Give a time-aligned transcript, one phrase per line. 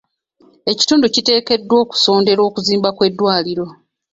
[0.71, 3.65] Ekitundu kiteekeddwa okusondera okuzimba kw'eddwaliro.